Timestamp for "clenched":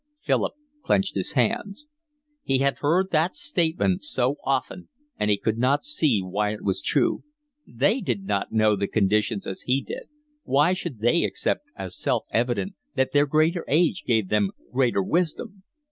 0.81-1.13